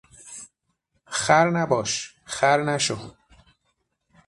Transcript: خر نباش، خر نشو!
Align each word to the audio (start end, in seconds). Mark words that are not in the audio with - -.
خر 1.05 1.49
نباش، 1.49 2.15
خر 2.25 2.63
نشو! 2.63 3.13